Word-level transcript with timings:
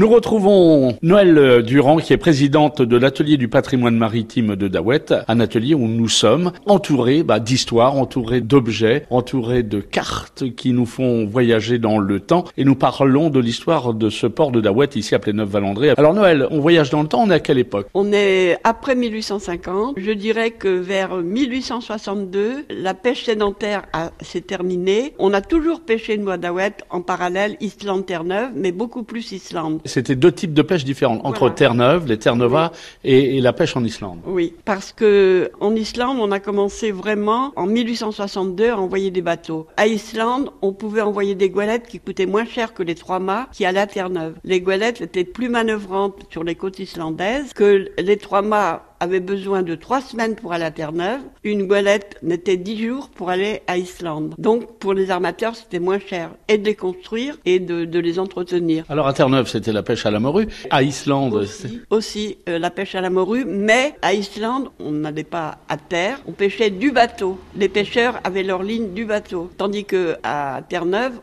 Nous 0.00 0.08
retrouvons 0.08 0.96
Noël 1.02 1.62
Durand, 1.62 1.98
qui 1.98 2.14
est 2.14 2.16
présidente 2.16 2.80
de 2.80 2.96
l'atelier 2.96 3.36
du 3.36 3.48
patrimoine 3.48 3.98
maritime 3.98 4.56
de 4.56 4.66
Daouette, 4.66 5.12
un 5.28 5.40
atelier 5.40 5.74
où 5.74 5.86
nous 5.86 6.08
sommes 6.08 6.52
entourés 6.64 7.22
bah, 7.22 7.38
d'histoires, 7.38 7.98
entourés 7.98 8.40
d'objets, 8.40 9.04
entourés 9.10 9.62
de 9.62 9.80
cartes 9.80 10.54
qui 10.56 10.72
nous 10.72 10.86
font 10.86 11.26
voyager 11.26 11.78
dans 11.78 11.98
le 11.98 12.18
temps. 12.18 12.44
Et 12.56 12.64
nous 12.64 12.76
parlons 12.76 13.28
de 13.28 13.40
l'histoire 13.40 13.92
de 13.92 14.08
ce 14.08 14.26
port 14.26 14.52
de 14.52 14.62
Daouette 14.62 14.96
ici 14.96 15.14
à 15.14 15.18
Pléneuf-Valandré. 15.18 15.90
Alors 15.98 16.14
Noël, 16.14 16.48
on 16.50 16.60
voyage 16.60 16.88
dans 16.88 17.02
le 17.02 17.08
temps, 17.08 17.20
on 17.24 17.30
est 17.30 17.34
à 17.34 17.40
quelle 17.40 17.58
époque? 17.58 17.88
On 17.92 18.10
est 18.10 18.56
après 18.64 18.94
1850. 18.94 19.96
Je 19.98 20.12
dirais 20.12 20.52
que 20.52 20.68
vers 20.68 21.14
1862, 21.16 22.64
la 22.70 22.94
pêche 22.94 23.26
sédentaire 23.26 23.82
s'est 24.22 24.40
terminée. 24.40 25.12
On 25.18 25.34
a 25.34 25.42
toujours 25.42 25.82
pêché 25.82 26.14
une 26.14 26.24
bois 26.24 26.38
Daouette 26.38 26.84
en 26.88 27.02
parallèle 27.02 27.58
Islande-Terre-Neuve, 27.60 28.52
mais 28.54 28.72
beaucoup 28.72 29.02
plus 29.02 29.32
Islande. 29.32 29.82
C'était 29.90 30.16
deux 30.16 30.32
types 30.32 30.54
de 30.54 30.62
pêche 30.62 30.84
différents, 30.84 31.20
entre 31.24 31.50
Terre-Neuve, 31.50 32.06
les 32.06 32.18
Terre-Neuva, 32.18 32.72
et, 33.04 33.40
la 33.40 33.52
pêche 33.52 33.76
en 33.76 33.84
Islande. 33.84 34.20
Oui, 34.26 34.54
parce 34.64 34.92
que 34.92 35.50
en 35.60 35.74
Islande, 35.74 36.18
on 36.20 36.30
a 36.30 36.40
commencé 36.40 36.92
vraiment 36.92 37.52
en 37.56 37.66
1862 37.66 38.70
à 38.70 38.78
envoyer 38.78 39.10
des 39.10 39.22
bateaux. 39.22 39.66
À 39.76 39.86
Islande, 39.86 40.50
on 40.62 40.72
pouvait 40.72 41.00
envoyer 41.00 41.34
des 41.34 41.50
goualettes 41.50 41.88
qui 41.88 41.98
coûtaient 41.98 42.26
moins 42.26 42.44
cher 42.44 42.74
que 42.74 42.82
les 42.82 42.94
trois 42.94 43.18
mâts 43.18 43.48
qui 43.52 43.64
allaient 43.64 43.80
à 43.80 43.86
Terre-Neuve. 43.86 44.34
Les 44.44 44.60
goualettes 44.60 45.00
étaient 45.00 45.24
plus 45.24 45.48
manœuvrantes 45.48 46.26
sur 46.30 46.44
les 46.44 46.54
côtes 46.54 46.78
islandaises 46.78 47.52
que 47.52 47.90
les 47.98 48.16
trois 48.16 48.42
mâts 48.42 48.89
avait 49.00 49.20
besoin 49.20 49.62
de 49.62 49.74
trois 49.74 50.00
semaines 50.00 50.36
pour 50.36 50.52
aller 50.52 50.64
à 50.64 50.70
Terre-Neuve. 50.70 51.20
Une 51.42 51.66
goélette 51.66 52.16
n'était 52.22 52.56
dix 52.56 52.86
jours 52.86 53.08
pour 53.08 53.30
aller 53.30 53.62
à 53.66 53.78
Islande. 53.78 54.34
Donc, 54.38 54.78
pour 54.78 54.94
les 54.94 55.10
armateurs, 55.10 55.56
c'était 55.56 55.78
moins 55.78 55.98
cher 55.98 56.30
et 56.48 56.58
de 56.58 56.64
les 56.66 56.74
construire 56.74 57.38
et 57.44 57.58
de, 57.58 57.84
de 57.84 57.98
les 57.98 58.18
entretenir. 58.18 58.84
Alors, 58.88 59.06
à 59.06 59.12
Terre-Neuve, 59.12 59.48
c'était 59.48 59.72
la 59.72 59.82
pêche 59.82 60.06
à 60.06 60.10
la 60.10 60.20
morue. 60.20 60.46
À 60.70 60.82
Islande, 60.82 61.34
aussi, 61.34 61.80
aussi 61.90 62.38
euh, 62.48 62.58
la 62.58 62.70
pêche 62.70 62.94
à 62.94 63.00
la 63.00 63.10
morue. 63.10 63.44
Mais 63.46 63.94
à 64.02 64.12
Islande, 64.12 64.68
on 64.78 64.92
n'allait 64.92 65.24
pas 65.24 65.58
à 65.68 65.76
terre. 65.76 66.20
On 66.26 66.32
pêchait 66.32 66.70
du 66.70 66.92
bateau. 66.92 67.38
Les 67.56 67.68
pêcheurs 67.68 68.20
avaient 68.24 68.42
leur 68.42 68.62
ligne 68.62 68.92
du 68.92 69.04
bateau. 69.06 69.50
Tandis 69.56 69.84
que 69.84 70.16
à 70.22 70.60
Terre-Neuve, 70.68 71.20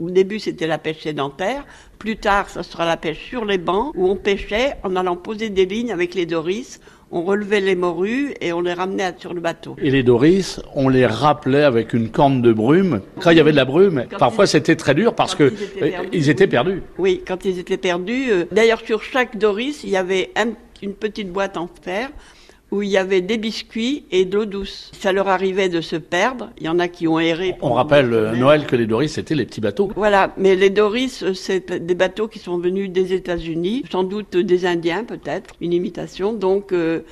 au 0.00 0.10
début, 0.10 0.38
c'était 0.38 0.66
la 0.66 0.78
pêche 0.78 1.02
sédentaire. 1.02 1.64
Plus 1.98 2.16
tard, 2.16 2.48
ça 2.48 2.62
sera 2.62 2.84
la 2.84 2.96
pêche 2.96 3.28
sur 3.28 3.44
les 3.44 3.58
bancs 3.58 3.92
où 3.94 4.08
on 4.08 4.16
pêchait 4.16 4.74
en 4.82 4.96
allant 4.96 5.16
poser 5.16 5.50
des 5.50 5.66
lignes 5.66 5.92
avec 5.92 6.14
les 6.14 6.26
doris 6.26 6.80
on 7.14 7.22
relevait 7.22 7.60
les 7.60 7.76
morues 7.76 8.34
et 8.40 8.52
on 8.52 8.60
les 8.60 8.72
ramenait 8.72 9.14
sur 9.18 9.34
le 9.34 9.40
bateau. 9.40 9.76
Et 9.80 9.92
les 9.92 10.02
doris, 10.02 10.60
on 10.74 10.88
les 10.88 11.06
rappelait 11.06 11.62
avec 11.62 11.92
une 11.92 12.10
corne 12.10 12.42
de 12.42 12.52
brume. 12.52 13.02
Quand 13.20 13.30
il 13.30 13.36
y 13.36 13.40
avait 13.40 13.52
de 13.52 13.56
la 13.56 13.64
brume, 13.64 14.06
parfois 14.18 14.48
c'était 14.48 14.74
très 14.74 14.94
dur 14.94 15.14
parce 15.14 15.36
que 15.36 15.52
ils 16.12 16.28
étaient, 16.28 16.48
perdus. 16.48 16.82
Oui, 16.98 17.22
quand 17.26 17.44
ils 17.44 17.60
étaient 17.60 17.76
perdus. 17.76 18.32
Euh, 18.32 18.44
d'ailleurs, 18.50 18.80
sur 18.80 19.00
chaque 19.04 19.38
doris, 19.38 19.84
il 19.84 19.90
y 19.90 19.96
avait 19.96 20.32
une 20.82 20.94
petite 20.94 21.30
boîte 21.30 21.56
en 21.56 21.68
fer 21.82 22.10
où 22.74 22.82
il 22.82 22.88
y 22.88 22.96
avait 22.96 23.20
des 23.20 23.38
biscuits 23.38 24.04
et 24.10 24.24
de 24.24 24.34
l'eau 24.34 24.46
douce. 24.46 24.90
Ça 24.98 25.12
leur 25.12 25.28
arrivait 25.28 25.68
de 25.68 25.80
se 25.80 25.94
perdre. 25.94 26.50
Il 26.58 26.64
y 26.64 26.68
en 26.68 26.80
a 26.80 26.88
qui 26.88 27.06
ont 27.06 27.20
erré. 27.20 27.54
On 27.62 27.72
rappelle 27.72 28.12
euh, 28.12 28.34
Noël 28.34 28.66
que 28.66 28.74
les 28.74 28.86
Doris 28.86 29.12
c'était 29.12 29.36
les 29.36 29.46
petits 29.46 29.60
bateaux. 29.60 29.92
Voilà, 29.94 30.34
mais 30.36 30.56
les 30.56 30.70
Doris 30.70 31.22
euh, 31.22 31.34
c'est 31.34 31.72
des 31.72 31.94
bateaux 31.94 32.26
qui 32.26 32.40
sont 32.40 32.58
venus 32.58 32.90
des 32.90 33.12
États-Unis, 33.12 33.84
sans 33.92 34.02
doute 34.02 34.36
des 34.36 34.66
Indiens 34.66 35.04
peut-être, 35.04 35.54
une 35.60 35.72
imitation. 35.72 36.32
Donc 36.32 36.72
euh, 36.72 37.02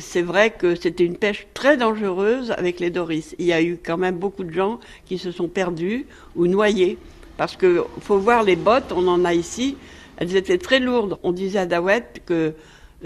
c'est 0.00 0.22
vrai 0.22 0.50
que 0.50 0.74
c'était 0.74 1.04
une 1.04 1.16
pêche 1.16 1.46
très 1.54 1.76
dangereuse 1.76 2.50
avec 2.50 2.80
les 2.80 2.90
Doris. 2.90 3.36
Il 3.38 3.46
y 3.46 3.52
a 3.52 3.62
eu 3.62 3.78
quand 3.80 3.96
même 3.96 4.16
beaucoup 4.16 4.42
de 4.42 4.52
gens 4.52 4.80
qui 5.06 5.18
se 5.18 5.30
sont 5.30 5.46
perdus 5.46 6.06
ou 6.34 6.48
noyés. 6.48 6.98
Parce 7.36 7.54
que 7.54 7.84
faut 8.00 8.18
voir 8.18 8.42
les 8.42 8.56
bottes, 8.56 8.92
on 8.92 9.06
en 9.06 9.24
a 9.24 9.34
ici, 9.34 9.76
elles 10.16 10.34
étaient 10.34 10.58
très 10.58 10.80
lourdes. 10.80 11.16
On 11.22 11.30
disait 11.30 11.60
à 11.60 11.66
Dawet 11.66 12.06
que 12.26 12.54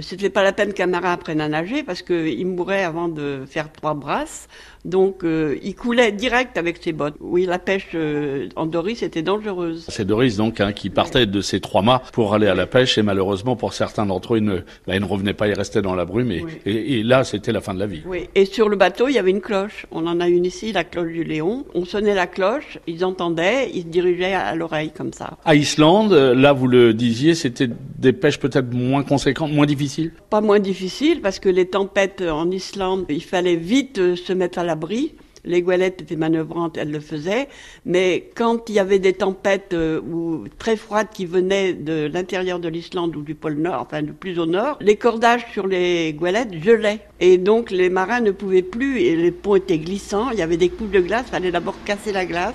c'était 0.00 0.30
pas 0.30 0.42
la 0.42 0.52
peine 0.52 0.72
qu'un 0.72 0.86
marin 0.86 1.12
apprenne 1.12 1.40
à 1.40 1.48
nager 1.48 1.82
parce 1.82 2.02
qu'il 2.02 2.46
mourrait 2.46 2.82
avant 2.82 3.08
de 3.08 3.44
faire 3.46 3.70
trois 3.70 3.94
brasses. 3.94 4.48
Donc 4.84 5.24
euh, 5.24 5.56
il 5.62 5.74
coulait 5.74 6.12
direct 6.12 6.58
avec 6.58 6.78
ses 6.82 6.92
bottes. 6.92 7.14
Oui, 7.20 7.46
la 7.46 7.58
pêche 7.58 7.88
euh, 7.94 8.48
en 8.54 8.66
Doris 8.66 9.02
était 9.02 9.22
dangereuse. 9.22 9.86
C'est 9.88 10.04
Doris 10.04 10.36
donc 10.36 10.60
hein, 10.60 10.72
qui 10.72 10.90
partait 10.90 11.24
de 11.24 11.40
ces 11.40 11.60
trois 11.60 11.80
mâts 11.80 12.02
pour 12.12 12.34
aller 12.34 12.48
à 12.48 12.54
la 12.54 12.66
pêche 12.66 12.98
et 12.98 13.02
malheureusement 13.02 13.56
pour 13.56 13.72
certains 13.72 14.04
d'entre 14.04 14.34
eux, 14.34 14.38
ils 14.38 14.44
ne, 14.44 14.58
bah, 14.86 14.98
ne 14.98 15.04
revenaient 15.04 15.32
pas, 15.32 15.48
ils 15.48 15.54
restaient 15.54 15.80
dans 15.80 15.94
la 15.94 16.04
brume 16.04 16.30
et, 16.32 16.44
et, 16.66 17.02
là 17.02 17.24
c'était 17.24 17.52
la 17.52 17.62
fin 17.62 17.72
de 17.72 17.78
la 17.78 17.86
vie. 17.86 18.02
Oui, 18.04 18.28
et 18.34 18.44
sur 18.44 18.68
le 18.68 18.76
bateau 18.76 19.08
il 19.08 19.14
y 19.14 19.18
avait 19.18 19.30
une 19.30 19.40
cloche. 19.40 19.86
On 19.90 20.06
en 20.06 20.20
a 20.20 20.28
une 20.28 20.44
ici, 20.44 20.72
la 20.72 20.84
cloche 20.84 21.12
du 21.12 21.24
Léon. 21.24 21.64
On 21.74 21.86
sonnait 21.86 22.14
la 22.14 22.26
cloche, 22.26 22.78
ils 22.86 23.06
entendaient, 23.06 23.70
ils 23.72 23.82
se 23.82 23.86
dirigeaient 23.86 24.34
à 24.34 24.54
l'oreille 24.54 24.92
comme 24.94 25.14
ça. 25.14 25.38
À 25.46 25.54
Islande, 25.54 26.12
là 26.12 26.52
vous 26.52 26.66
le 26.66 26.92
disiez, 26.92 27.34
c'était 27.34 27.68
des 27.98 28.12
pêches 28.12 28.38
peut-être 28.38 28.74
moins 28.74 29.02
conséquentes, 29.02 29.52
moins 29.52 29.64
difficiles 29.64 29.83
Pas 30.30 30.40
moins 30.40 30.60
difficiles 30.60 31.20
parce 31.20 31.38
que 31.38 31.48
les 31.48 31.66
tempêtes 31.66 32.22
en 32.22 32.50
Islande, 32.50 33.06
il 33.08 33.22
fallait 33.22 33.56
vite 33.56 33.98
euh, 33.98 34.16
se 34.16 34.32
mettre 34.32 34.58
à 34.58 34.64
l'abri. 34.64 35.14
Les 35.46 35.60
goualettes 35.60 36.00
étaient 36.00 36.16
manœuvrantes, 36.16 36.78
elles 36.78 36.90
le 36.90 37.00
faisaient. 37.00 37.48
Mais 37.84 38.30
quand 38.34 38.70
il 38.70 38.76
y 38.76 38.78
avait 38.78 38.98
des 38.98 39.12
tempêtes 39.12 39.74
euh, 39.74 40.00
ou 40.00 40.44
très 40.58 40.76
froides 40.76 41.08
qui 41.12 41.26
venaient 41.26 41.74
de 41.74 42.08
l'intérieur 42.10 42.58
de 42.58 42.68
l'Islande 42.68 43.14
ou 43.14 43.20
du 43.20 43.34
pôle 43.34 43.56
Nord, 43.56 43.82
enfin 43.82 44.02
de 44.02 44.12
plus 44.12 44.38
au 44.38 44.46
nord, 44.46 44.78
les 44.80 44.96
cordages 44.96 45.44
sur 45.52 45.66
les 45.66 46.14
goualettes 46.14 46.54
gelaient. 46.62 47.00
Et 47.20 47.36
donc 47.36 47.70
les 47.70 47.90
marins 47.90 48.20
ne 48.20 48.30
pouvaient 48.30 48.62
plus, 48.62 49.00
et 49.00 49.16
les 49.16 49.32
ponts 49.32 49.56
étaient 49.56 49.78
glissants, 49.78 50.30
il 50.30 50.38
y 50.38 50.42
avait 50.42 50.56
des 50.56 50.70
coups 50.70 50.90
de 50.90 51.00
glace, 51.00 51.26
il 51.28 51.32
fallait 51.32 51.52
d'abord 51.52 51.76
casser 51.84 52.12
la 52.12 52.24
glace. 52.24 52.54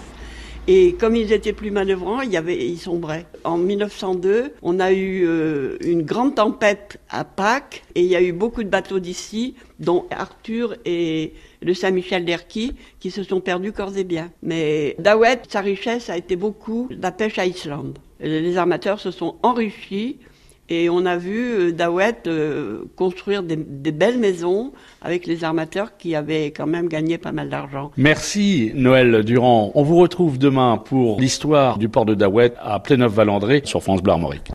Et 0.71 0.93
comme 0.93 1.15
ils 1.15 1.33
étaient 1.33 1.51
plus 1.51 1.71
manœuvrants, 1.71 2.21
y 2.21 2.37
avait, 2.37 2.63
ils 2.63 2.77
sombraient. 2.77 3.25
En 3.43 3.57
1902, 3.57 4.53
on 4.61 4.79
a 4.79 4.91
eu 4.91 5.25
euh, 5.25 5.77
une 5.83 6.03
grande 6.03 6.35
tempête 6.35 6.99
à 7.09 7.23
Pâques 7.25 7.81
et 7.95 8.01
il 8.01 8.05
y 8.05 8.15
a 8.15 8.21
eu 8.21 8.33
beaucoup 8.33 8.61
de 8.61 8.69
bateaux 8.69 8.99
d'ici, 8.99 9.55
dont 9.79 10.05
Arthur 10.11 10.75
et 10.85 11.33
le 11.63 11.73
Saint-Michel 11.73 12.23
d'Erquy, 12.23 12.73
qui 12.99 13.09
se 13.09 13.23
sont 13.23 13.41
perdus 13.41 13.71
corps 13.71 13.97
et 13.97 14.03
bien. 14.03 14.29
Mais 14.43 14.95
Dawet, 14.99 15.41
sa 15.49 15.61
richesse 15.61 16.07
a 16.11 16.17
été 16.17 16.35
beaucoup 16.35 16.87
la 16.91 17.11
pêche 17.11 17.39
à 17.39 17.47
Islande. 17.47 17.97
Les 18.19 18.55
armateurs 18.55 18.99
se 18.99 19.09
sont 19.09 19.37
enrichis 19.41 20.17
et 20.69 20.89
on 20.89 21.05
a 21.05 21.17
vu 21.17 21.39
euh, 21.39 21.71
Dawet 21.71 22.27
euh, 22.27 22.83
construire 22.95 23.43
des, 23.43 23.55
belles 23.55 24.19
maisons 24.19 24.71
avec 25.01 25.25
les 25.25 25.43
armateurs 25.43 25.97
qui 25.97 26.15
avaient 26.15 26.47
quand 26.47 26.67
même 26.67 26.87
gagné 26.87 27.17
pas 27.17 27.31
mal 27.31 27.49
d'argent. 27.49 27.91
Merci 27.97 28.71
Noël 28.75 29.23
Durand. 29.23 29.71
On 29.75 29.83
vous 29.83 29.97
retrouve 29.97 30.37
demain 30.37 30.77
pour 30.77 31.19
l'histoire 31.19 31.77
du 31.77 31.89
port 31.89 32.05
de 32.05 32.13
Dawet 32.13 32.53
à 32.61 32.79
Pléneuf-Valandré 32.79 33.61
sur 33.65 33.81
France 33.81 34.01
Bleu 34.01 34.13
Armorique. 34.13 34.43